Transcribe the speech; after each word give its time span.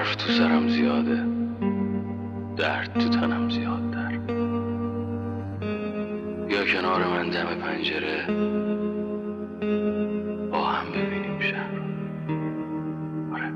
حرف 0.00 0.16
تو 0.16 0.32
سرم 0.32 0.68
زیاده. 0.68 1.24
درد 2.56 2.92
تو 2.92 3.08
تنم 3.08 3.50
زیادتر 3.50 4.18
یا 6.48 6.64
کنار 6.64 7.06
من 7.06 7.30
دم 7.30 7.46
پنجره. 7.46 8.26
با 10.52 10.64
هم 10.64 10.86
ببینیم 10.92 11.40
شهر 11.40 11.80
آره. 13.32 13.52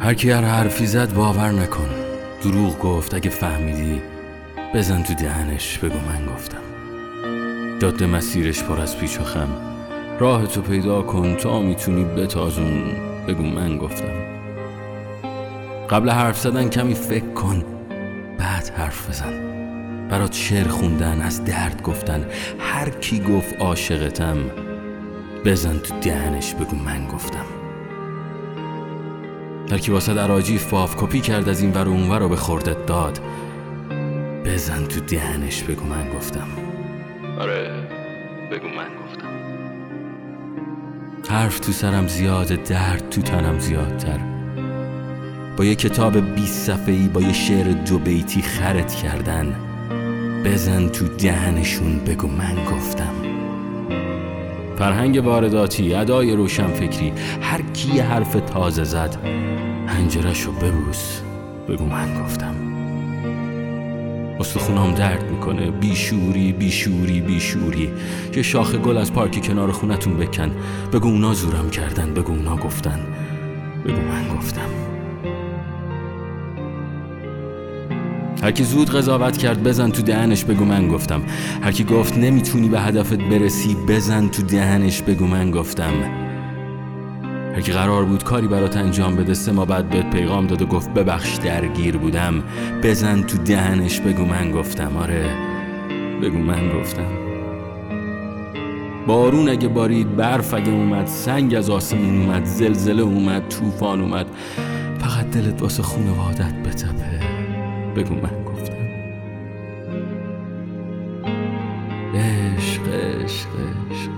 هر 0.00 0.14
کی 0.14 0.30
هر 0.30 0.44
حرفی 0.44 0.86
زد 0.86 1.14
باور 1.14 1.50
نکن. 1.50 2.01
دروغ 2.42 2.78
گفت 2.78 3.14
اگه 3.14 3.30
فهمیدی 3.30 4.02
بزن 4.74 5.02
تو 5.02 5.14
دهنش 5.14 5.78
بگو 5.78 5.98
من 5.98 6.26
گفتم. 6.34 6.62
جاده 7.78 8.06
مسیرش 8.06 8.62
پر 8.62 8.80
از 8.80 8.98
پیچ 8.98 9.20
و 9.20 9.24
خم. 9.24 9.48
راه 10.18 10.46
تو 10.46 10.62
پیدا 10.62 11.02
کن 11.02 11.36
تا 11.36 11.60
می‌تونی 11.60 12.04
بتازون. 12.04 12.84
بگو 13.28 13.42
من 13.42 13.78
گفتم. 13.78 14.12
قبل 15.90 16.10
حرف 16.10 16.40
زدن 16.40 16.68
کمی 16.68 16.94
فکر 16.94 17.32
کن. 17.32 17.64
بعد 18.38 18.68
حرف 18.76 19.10
بزن. 19.10 19.52
برات 20.08 20.32
شعر 20.32 20.68
خوندن 20.68 21.20
از 21.20 21.44
درد 21.44 21.82
گفتن. 21.82 22.26
هر 22.58 22.90
کی 22.90 23.20
گفت 23.20 23.60
عاشقتم 23.60 24.36
بزن 25.44 25.78
تو 25.78 26.00
دهنش 26.00 26.54
بگو 26.54 26.76
من 26.76 27.06
گفتم. 27.06 27.61
هر 29.72 29.78
کی 29.78 29.92
واسه 29.92 30.12
عراجی 30.12 30.58
فاف 30.58 30.96
کپی 30.96 31.20
کرد 31.20 31.48
از 31.48 31.60
این 31.60 31.72
ور 31.72 31.88
و 31.88 31.90
اونور 31.90 32.18
رو 32.18 32.28
به 32.28 32.36
خوردت 32.36 32.86
داد. 32.86 33.20
بزن 34.44 34.84
تو 34.84 35.00
دهنش 35.00 35.62
بگو 35.62 35.84
من 35.84 36.08
گفتم. 36.16 36.46
آره 37.38 37.70
بگو 38.50 38.68
من 38.68 38.88
گفتم. 39.04 39.28
حرف 41.28 41.60
تو 41.60 41.72
سرم 41.72 42.06
زیاده 42.06 42.56
درد 42.56 43.10
تو 43.10 43.22
تنم 43.22 43.58
زیادتر. 43.58 44.18
با 45.56 45.64
یه 45.64 45.74
کتاب 45.74 46.34
20 46.34 46.66
صفحه‌ای 46.66 47.08
با 47.08 47.20
یه 47.20 47.32
شعر 47.32 47.72
دو 47.72 47.98
بیتی 47.98 48.42
خرت 48.42 48.94
کردن. 48.94 49.54
بزن 50.44 50.88
تو 50.88 51.08
دهنشون 51.08 51.98
بگو 51.98 52.28
من 52.28 52.64
گفتم. 52.64 53.21
فرهنگ 54.82 55.24
وارداتی 55.24 55.94
ادای 55.94 56.36
روشن 56.36 56.66
فکری 56.66 57.12
هر 57.42 57.62
کی 57.62 58.00
حرف 58.00 58.34
تازه 58.34 58.84
زد 58.84 59.16
هنجرشو 59.86 60.52
ببوس. 60.52 61.20
بگو 61.68 61.84
من 61.84 62.24
گفتم. 62.24 62.54
استخونام 64.40 64.94
درد 64.94 65.30
می‌کنه. 65.30 65.70
بیشوری 65.70 66.52
بیشوری 66.52 67.20
بیشوری. 67.20 67.90
یه 68.36 68.42
شاخه 68.42 68.78
گل 68.78 68.96
از 68.96 69.12
پارک 69.12 69.46
کنار 69.46 69.72
خونتون 69.72 70.16
بکن. 70.16 70.50
بگو 70.92 71.08
اونا 71.08 71.34
زورم 71.34 71.70
کردن 71.70 72.14
بگو 72.14 72.32
اونا 72.32 72.56
گفتن. 72.56 73.00
بگو 73.84 74.00
من 74.00 74.36
گفتم. 74.36 74.81
هر 78.42 78.50
کی 78.50 78.64
زود 78.64 78.90
قضاوت 78.90 79.36
کرد 79.36 79.62
بزن 79.62 79.90
تو 79.90 80.02
دهنش 80.02 80.44
بگو 80.44 80.64
من 80.64 80.88
گفتم. 80.88 81.22
هر 81.62 81.72
کی 81.72 81.84
گفت 81.84 82.18
نمی‌تونی 82.18 82.68
به 82.68 82.80
هدفت 82.80 83.18
برسی 83.18 83.76
بزن 83.88 84.28
تو 84.28 84.42
دهنش 84.42 85.02
بگو 85.02 85.26
من 85.26 85.50
گفتم. 85.50 85.92
هر 87.54 87.60
کی 87.60 87.72
قرار 87.72 88.04
بود 88.04 88.24
کاری 88.24 88.46
برات 88.46 88.76
انجام 88.76 89.16
بده 89.16 89.34
سه 89.34 89.52
ما 89.52 89.64
بعد 89.64 89.90
بهت 89.90 90.10
پیغام 90.10 90.46
داد 90.46 90.62
و 90.62 90.66
گفت 90.66 90.90
ببخش 90.90 91.36
درگیر 91.36 91.96
بودم. 91.96 92.42
بزن 92.82 93.22
تو 93.22 93.38
دهنش 93.38 94.00
بگو 94.00 94.24
من 94.24 94.50
گفتم. 94.50 94.96
آره 94.96 95.24
بگو 96.22 96.38
من 96.38 96.80
گفتم. 96.80 97.12
بارون 99.06 99.48
اگه 99.48 99.68
بارید 99.68 100.16
برف 100.16 100.54
اگه 100.54 100.70
اومد 100.70 101.06
سنگ 101.06 101.54
از 101.54 101.70
آسمون 101.70 102.22
اومد 102.22 102.44
زلزله 102.44 103.02
اومد 103.02 103.48
طوفان 103.48 104.00
اومد. 104.00 104.26
فقط 104.98 105.30
دلت 105.30 105.62
واسه 105.62 105.82
خونوادت 105.82 106.54
بتپه. 106.54 107.41
بگو 107.96 108.14
من 108.14 108.44
گفتم. 108.44 108.72
عشق 112.14 112.88
عشق 112.88 113.48
عشق. 113.48 114.10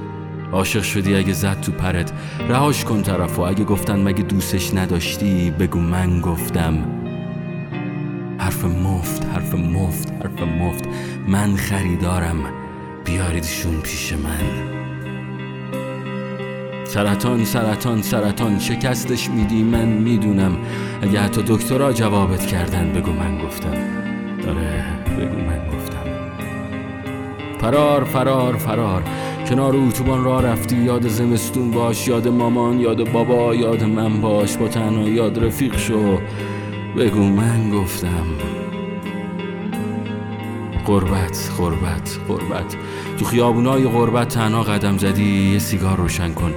عاشق 0.53 0.83
شدی 0.83 1.15
اگه 1.15 1.33
زد 1.33 1.61
تو 1.61 1.73
پرت. 1.73 2.13
رهاش 2.49 2.85
کن 2.85 3.03
طرفو. 3.03 3.43
اگه 3.43 3.65
گفتن 3.65 4.03
مگه 4.03 4.23
دوستش 4.23 4.75
نداشتی 4.75 5.51
بگو 5.51 5.79
من 5.79 6.21
گفتم. 6.21 6.75
حرف 8.39 8.65
مفت 8.65 9.25
حرف 9.25 9.55
مفت 9.55 10.13
حرف 10.13 10.43
مفت. 10.43 10.85
من 11.29 11.57
خریدارم. 11.57 12.45
بیاریدشون 13.05 13.81
پیش 13.81 14.13
من. 14.13 14.74
سرطان 16.95 17.45
سرطان 17.45 18.03
سرطان 18.03 18.59
شکستش 18.59 19.31
میدی 19.31 19.63
من 19.63 19.89
می‌دونم. 19.89 20.57
اگه 21.03 21.21
حتی 21.21 21.43
دکترها 21.47 21.93
جوابت 21.93 22.47
کردن 22.47 22.93
بگو 22.93 23.13
من 23.13 23.39
گفتم. 23.39 23.75
آره 24.49 24.85
بگو 25.19 25.37
من 25.37 25.69
گفتم. 25.77 26.05
فرار 27.61 28.05
فرار 28.05 28.57
فرار. 28.57 29.03
کنار 29.49 29.77
اتوبان 29.77 30.25
را 30.25 30.41
رفتی 30.41 30.77
یاد 30.77 31.09
زمستون 31.09 31.71
باش 31.71 32.09
یاد 32.09 32.29
مامان 32.29 32.81
یاد 32.81 33.13
بابا 33.13 33.55
یاد 33.55 33.85
من 33.85 34.21
باش. 34.21 34.57
با 34.57 34.69
تنها 34.69 35.09
یاد 35.09 35.45
رفیق 35.45 35.77
شو. 35.77 36.19
بگو 36.97 37.23
من 37.23 37.71
گفتم. 37.71 38.64
قربت 40.85 41.51
قربت 41.59 42.19
قربت 42.29 42.77
تو 43.19 43.25
خیابونای 43.25 43.83
قربت 43.83 44.29
تنها 44.29 44.63
قدم 44.63 44.99
زدی 44.99 45.53
یه 45.53 45.59
سیگار 45.59 45.97
روشن 45.97 46.33
کن. 46.33 46.55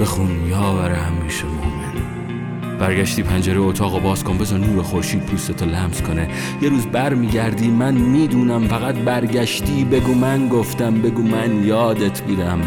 بخون 0.00 0.48
یا 0.48 0.72
بره 0.72 0.96
همیشه 0.96 1.44
مومن. 1.44 2.78
برگشتی 2.78 3.22
پنجره 3.22 3.60
اتاق 3.60 3.94
و 3.94 4.00
باز 4.00 4.24
کن 4.24 4.38
بذار 4.38 4.58
نور 4.58 4.82
خورشید 4.82 5.26
پوستتو 5.26 5.64
لمس 5.64 6.02
کنه. 6.02 6.28
یه 6.62 6.68
روز 6.68 6.86
بر 6.86 7.14
میگردی 7.14 7.68
من 7.68 7.94
می‌دونم 7.94 8.68
فقط 8.68 8.94
برگشتی 8.94 9.84
بگو 9.84 10.14
من 10.14 10.48
گفتم 10.48 10.94
بگو 10.94 11.22
من 11.22 11.64
یادت 11.64 12.20
بودم 12.20 12.60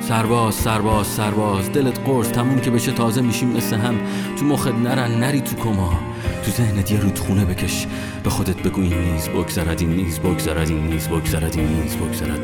سرباز 0.00 0.54
سرباز 0.54 1.06
سرباز 1.06 1.72
دلت 1.72 2.00
قرص 2.06 2.28
تموم 2.28 2.60
که 2.60 2.70
بشه 2.70 2.92
تازه 2.92 3.20
میشیم 3.20 3.48
مثل 3.48 3.76
هم. 3.76 3.94
تو 4.38 4.44
مخت 4.44 4.74
نرن 4.74 5.10
نری 5.10 5.40
تو 5.40 5.56
کما. 5.56 6.00
تو 6.44 6.50
ذهنت 6.50 6.90
یه 6.90 7.00
رودخونه 7.00 7.44
بکش. 7.44 7.86
به 8.24 8.30
خودت 8.30 8.62
بگو 8.62 8.80
این 8.80 8.98
نیز 8.98 9.28
بگذرد 9.28 9.80
این 9.80 9.90
نیز 9.90 10.18
بگذرد 10.18 10.70
این 10.70 10.86
نیز 10.86 11.08
بگذرد 11.08 11.58
این 11.58 11.68
نیز 11.68 11.96
بگذرد. 11.96 12.40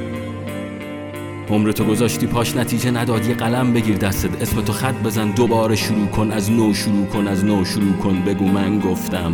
عمر 1.48 1.72
تو 1.72 1.84
گذاشتی 1.84 2.26
پاش 2.26 2.56
نتیجه 2.56 2.90
نداد. 2.90 3.26
یه 3.26 3.34
قلم 3.34 3.72
بگیر 3.72 3.96
دستت. 3.96 4.42
اسم 4.42 4.60
تو 4.60 4.72
خط 4.72 4.94
بزن. 4.94 5.30
دوباره 5.30 5.76
شروع 5.76 6.06
کن. 6.06 6.30
از 6.30 6.50
نو 6.50 6.74
شروع 6.74 7.06
کن 7.06 7.28
از 7.28 7.44
نو 7.44 7.64
شروع 7.64 7.92
کن. 7.92 8.22
بگو 8.22 8.44
من 8.44 8.80
گفتم. 8.80 9.32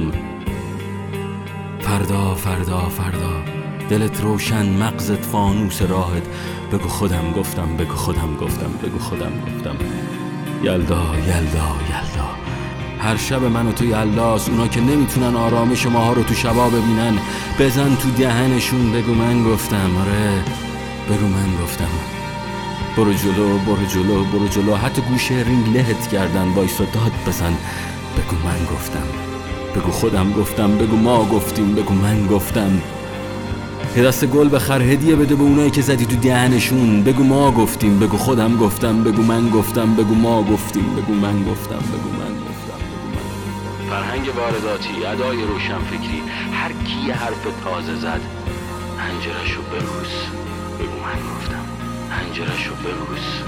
فردا 1.81 2.35
فردا 2.35 2.79
فردا. 2.79 3.43
دلت 3.91 4.21
روشن 4.21 4.69
مغزت 4.69 5.25
فانوس 5.25 5.83
راهت. 5.83 6.23
بگو 6.73 6.89
خودم 6.89 7.33
گفتم 7.37 7.77
بگو 7.77 7.95
خودم 7.95 8.37
گفتم 8.41 8.71
بگو 8.83 8.99
خودم 8.99 9.33
گفتم. 9.47 9.77
یلدا 10.63 11.03
یلدا 11.27 11.77
یلدا. 11.91 12.48
هر 13.01 13.17
شب 13.17 13.45
من 13.45 13.67
و 13.67 13.73
تو 13.73 13.85
یلداست 13.85 14.49
اونا 14.49 14.69
که 14.69 14.81
نمی‌تونن 14.81 15.37
آرامش 15.37 15.87
ماها 15.87 16.13
رو 16.13 16.23
تو 16.23 16.35
شبا 16.35 16.69
ببینن 16.69 17.19
بزن 17.59 17.97
تو 17.97 18.11
دهنشون 18.11 18.93
بگو 18.93 19.15
من 19.15 19.45
گفتم. 19.45 19.91
آره 20.01 20.43
بگو 21.11 21.27
من 21.27 21.65
گفتم. 21.65 21.89
برو 22.97 23.13
جلو 23.13 23.59
برو 23.59 23.87
جلو 23.87 24.25
برو 24.25 24.49
جلو. 24.49 24.75
حتی 24.75 25.03
گوشه 25.03 25.35
رینگ 25.35 25.77
لهت 25.77 26.09
کردن 26.09 26.49
وایسا 26.49 26.85
داد 26.85 27.13
بزن. 27.27 27.53
بگو 28.17 28.37
من 28.45 28.65
گفتم. 28.75 29.07
بگو 29.77 29.91
خودم 29.91 30.33
گفتم 30.33 30.79
بگو 30.79 30.97
ما 30.97 31.25
گفتیم 31.25 31.75
بگو 31.75 31.95
من 31.95 32.27
گفتم. 32.27 32.81
یه 33.97 34.03
دست 34.05 34.27
گل 34.27 34.49
بخر 34.49 34.83
هدیه 34.83 35.17
بده 35.17 35.35
به 35.35 35.43
اونایی 35.43 35.71
که 35.71 35.83
زدی 35.83 36.07
تو 36.07 36.17
دهنشون. 36.17 37.03
بگو 37.03 37.23
ما 37.23 37.51
گفتیم 37.51 37.99
بگو 37.99 38.17
خودم 38.17 38.57
گفتم 38.57 39.05
بگو 39.05 39.23
من 39.23 39.49
گفتم 39.51 39.95
بگو 39.95 40.15
ما 40.15 40.43
گفتیم 40.43 40.97
بگو 40.97 41.15
من 41.15 41.43
گفتم 41.43 41.77
بگو 41.77 42.11
من 42.11 42.35
گفتم 42.35 42.79
بگو 42.79 43.09
من 43.15 43.91
فرهنگ 43.91 44.37
وارداتی 44.37 45.07
ادای 45.07 45.43
روشن 45.45 45.79
فکری 45.79 46.23
هر 46.53 46.73
کی 46.73 47.11
حرف 47.11 47.47
تازه 47.65 47.95
زد 47.95 48.21
هنجرشو 48.99 49.63
ببوس 49.63 50.15
بگو 50.79 50.97
من 51.05 51.21
گفتم 51.35 51.65
هنجرشو 52.11 52.75
ببوس 52.75 53.43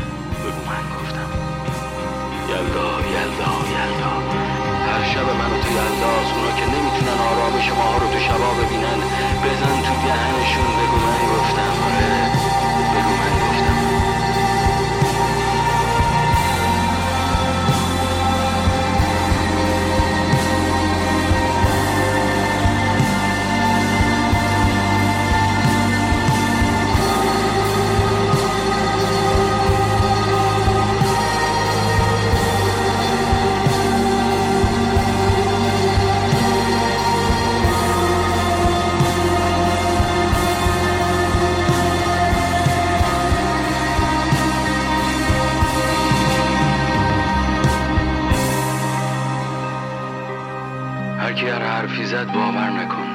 هر 51.38 51.62
حرفی 51.62 52.04
زد 52.04 52.32
باور 52.32 52.70
نکن. 52.70 53.06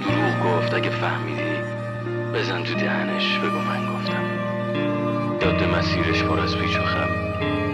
دروغ 0.00 0.56
گفت 0.56 0.74
اگه 0.74 0.90
فهمیدی 0.90 1.42
بزن 2.34 2.62
تو 2.62 2.74
دهنش 2.74 3.38
بگو 3.38 3.58
من 3.58 3.86
گفتم. 3.86 4.24
یاد 5.42 5.78
مسیرش 5.78 6.22
پر 6.22 6.40
از 6.40 6.56
پیچ 6.56 6.76
و 6.76 6.84
خم. 6.84 7.08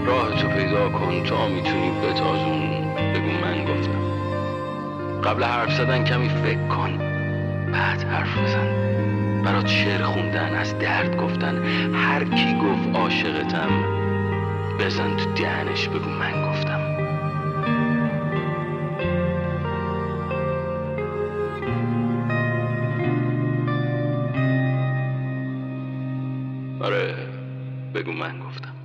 راه 0.06 0.30
تو 0.30 0.48
پیدا 0.48 0.88
کن 0.88 1.22
تا 1.22 1.48
می‌تونی 1.48 1.90
بتازون. 1.90 2.70
بگو 2.94 3.46
من 3.46 3.64
گفتم. 3.64 4.00
قبل 5.24 5.42
حرف 5.42 5.72
زدن 5.72 6.04
کمی 6.04 6.28
فکر 6.28 6.68
کن. 6.68 6.98
بعد 7.72 8.02
حرف 8.02 8.38
بزن. 8.38 8.68
برات 9.42 9.66
شعر 9.66 10.02
خوندن 10.02 10.54
از 10.54 10.78
درد 10.78 11.16
گفتن. 11.16 11.64
هر 11.94 12.24
کی 12.24 12.54
گفت 12.54 12.96
عاشقتم 12.96 13.70
بزن 14.80 15.16
تو 15.16 15.32
دهنش 15.32 15.88
بگو 15.88 16.10
من 16.10 16.50
گفتم. 16.50 16.87
آره 26.80 27.16
بگو 27.94 28.12
من 28.12 28.40
گفتم. 28.40 28.77